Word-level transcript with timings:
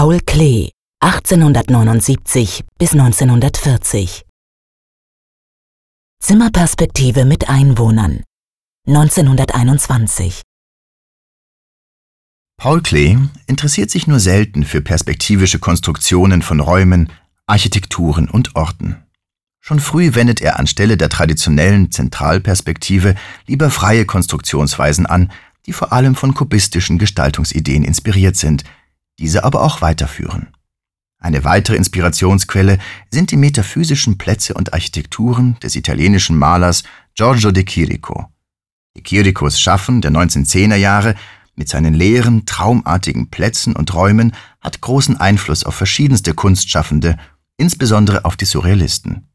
Paul 0.00 0.20
Klee, 0.20 0.70
1879 1.00 2.62
bis 2.78 2.92
1940. 2.92 4.22
Zimmerperspektive 6.22 7.24
mit 7.24 7.48
Einwohnern, 7.48 8.22
1921. 8.86 10.42
Paul 12.56 12.80
Klee 12.80 13.18
interessiert 13.48 13.90
sich 13.90 14.06
nur 14.06 14.20
selten 14.20 14.62
für 14.62 14.80
perspektivische 14.80 15.58
Konstruktionen 15.58 16.42
von 16.42 16.60
Räumen, 16.60 17.10
Architekturen 17.46 18.30
und 18.30 18.54
Orten. 18.54 19.02
Schon 19.58 19.80
früh 19.80 20.14
wendet 20.14 20.40
er 20.40 20.60
anstelle 20.60 20.96
der 20.96 21.08
traditionellen 21.08 21.90
Zentralperspektive 21.90 23.16
lieber 23.48 23.68
freie 23.68 24.04
Konstruktionsweisen 24.04 25.06
an, 25.06 25.32
die 25.66 25.72
vor 25.72 25.92
allem 25.92 26.14
von 26.14 26.34
kubistischen 26.34 26.98
Gestaltungsideen 26.98 27.82
inspiriert 27.82 28.36
sind, 28.36 28.62
diese 29.18 29.44
aber 29.44 29.62
auch 29.62 29.80
weiterführen. 29.80 30.48
Eine 31.20 31.42
weitere 31.42 31.76
Inspirationsquelle 31.76 32.78
sind 33.10 33.32
die 33.32 33.36
metaphysischen 33.36 34.18
Plätze 34.18 34.54
und 34.54 34.72
Architekturen 34.72 35.56
des 35.60 35.74
italienischen 35.74 36.36
Malers 36.36 36.84
Giorgio 37.14 37.50
de 37.50 37.64
Chirico. 37.64 38.30
De 38.96 39.02
Chiricos 39.02 39.60
Schaffen 39.60 40.00
der 40.00 40.12
1910er 40.12 40.76
Jahre 40.76 41.16
mit 41.56 41.68
seinen 41.68 41.92
leeren, 41.92 42.46
traumartigen 42.46 43.30
Plätzen 43.30 43.74
und 43.74 43.92
Räumen 43.92 44.32
hat 44.60 44.80
großen 44.80 45.16
Einfluss 45.16 45.64
auf 45.64 45.74
verschiedenste 45.74 46.34
Kunstschaffende, 46.34 47.18
insbesondere 47.56 48.24
auf 48.24 48.36
die 48.36 48.44
Surrealisten. 48.44 49.28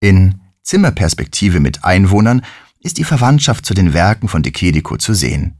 In 0.00 0.40
Zimmerperspektive 0.62 1.60
mit 1.60 1.84
Einwohnern 1.84 2.42
ist 2.80 2.96
die 2.96 3.04
Verwandtschaft 3.04 3.66
zu 3.66 3.74
den 3.74 3.92
Werken 3.92 4.28
von 4.28 4.42
De 4.42 4.52
Chirico 4.52 4.96
zu 4.96 5.12
sehen. 5.12 5.59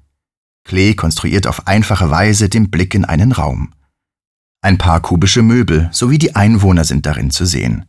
Klee 0.65 0.95
konstruiert 0.95 1.47
auf 1.47 1.67
einfache 1.67 2.11
Weise 2.11 2.49
den 2.49 2.71
Blick 2.71 2.95
in 2.95 3.05
einen 3.05 3.33
Raum. 3.33 3.73
Ein 4.63 4.79
paar 4.79 5.01
kubische 5.01 5.43
Möbel 5.43 5.89
sowie 5.93 6.19
die 6.19 6.37
Einwohner 6.37 6.85
sind 6.85 7.07
darin 7.07 7.31
zu 7.31 7.47
sehen. 7.47 7.87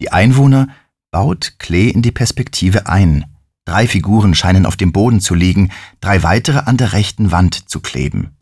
Die 0.00 0.12
Einwohner 0.12 0.68
baut 1.10 1.54
Klee 1.58 1.88
in 1.88 2.02
die 2.02 2.12
Perspektive 2.12 2.88
ein. 2.88 3.24
Drei 3.64 3.88
Figuren 3.88 4.34
scheinen 4.34 4.66
auf 4.66 4.76
dem 4.76 4.92
Boden 4.92 5.20
zu 5.20 5.34
liegen, 5.34 5.72
drei 6.00 6.22
weitere 6.22 6.58
an 6.58 6.76
der 6.76 6.92
rechten 6.92 7.32
Wand 7.32 7.68
zu 7.68 7.80
kleben. 7.80 8.36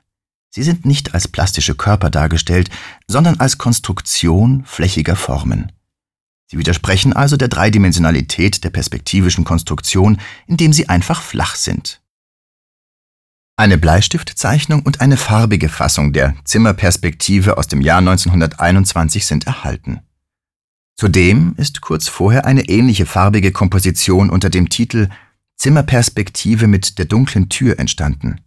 Sie 0.50 0.62
sind 0.62 0.84
nicht 0.84 1.14
als 1.14 1.26
plastische 1.26 1.74
Körper 1.74 2.10
dargestellt, 2.10 2.70
sondern 3.08 3.40
als 3.40 3.58
Konstruktion 3.58 4.64
flächiger 4.66 5.16
Formen. 5.16 5.72
Sie 6.46 6.58
widersprechen 6.58 7.12
also 7.12 7.36
der 7.36 7.48
Dreidimensionalität 7.48 8.62
der 8.62 8.70
perspektivischen 8.70 9.44
Konstruktion, 9.44 10.20
indem 10.46 10.72
sie 10.72 10.88
einfach 10.88 11.22
flach 11.22 11.56
sind. 11.56 12.02
Eine 13.56 13.78
Bleistiftzeichnung 13.78 14.82
und 14.82 15.00
eine 15.00 15.16
farbige 15.16 15.68
Fassung 15.68 16.12
der 16.12 16.34
Zimmerperspektive 16.44 17.56
aus 17.56 17.68
dem 17.68 17.80
Jahr 17.80 17.98
1921 17.98 19.24
sind 19.24 19.46
erhalten. 19.46 20.00
Zudem 20.96 21.54
ist 21.56 21.80
kurz 21.80 22.08
vorher 22.08 22.46
eine 22.46 22.68
ähnliche 22.68 23.06
farbige 23.06 23.52
Komposition 23.52 24.28
unter 24.28 24.50
dem 24.50 24.70
Titel 24.70 25.08
Zimmerperspektive 25.56 26.66
mit 26.66 26.98
der 26.98 27.04
dunklen 27.04 27.48
Tür 27.48 27.78
entstanden. 27.78 28.40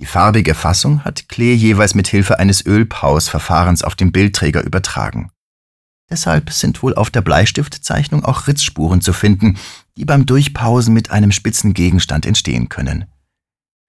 Die 0.00 0.06
farbige 0.06 0.54
Fassung 0.54 1.04
hat 1.04 1.28
Klee 1.28 1.52
jeweils 1.52 1.94
mit 1.94 2.08
Hilfe 2.08 2.38
eines 2.38 2.64
Ölpausverfahrens 2.64 3.82
auf 3.84 3.96
den 3.96 4.12
Bildträger 4.12 4.64
übertragen. 4.64 5.30
Deshalb 6.10 6.50
sind 6.50 6.82
wohl 6.82 6.94
auf 6.94 7.10
der 7.10 7.20
Bleistiftzeichnung 7.20 8.24
auch 8.24 8.46
Ritzspuren 8.46 9.02
zu 9.02 9.12
finden, 9.12 9.58
die 9.98 10.06
beim 10.06 10.24
Durchpausen 10.24 10.94
mit 10.94 11.10
einem 11.10 11.32
spitzen 11.32 11.74
Gegenstand 11.74 12.24
entstehen 12.24 12.70
können. 12.70 13.04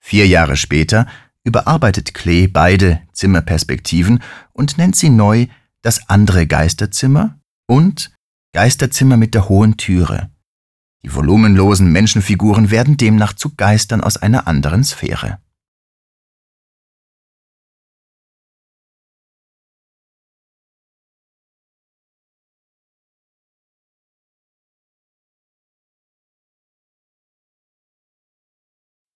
Vier 0.06 0.28
Jahre 0.28 0.58
später 0.58 1.08
überarbeitet 1.46 2.14
Klee 2.14 2.48
beide 2.48 3.02
Zimmerperspektiven 3.14 4.22
und 4.52 4.78
nennt 4.78 4.98
sie 4.98 5.10
neu 5.10 5.48
das 5.82 6.10
andere 6.10 6.46
Geisterzimmer 6.46 7.40
und 7.68 8.12
Geisterzimmer 8.54 9.16
mit 9.16 9.34
der 9.34 9.48
hohen 9.48 9.78
Türe. 9.78 10.30
Die 11.04 11.16
volumenlosen 11.16 11.90
Menschenfiguren 11.90 12.70
werden 12.70 12.98
demnach 12.98 13.32
zu 13.32 13.56
Geistern 13.56 14.02
aus 14.02 14.18
einer 14.18 14.46
anderen 14.46 14.84
Sphäre. 14.84 15.40